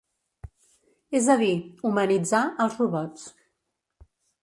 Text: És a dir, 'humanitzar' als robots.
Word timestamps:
És 1.19 1.27
a 1.35 1.35
dir, 1.43 1.51
'humanitzar' 1.83 2.43
als 2.67 2.83
robots. 2.83 3.33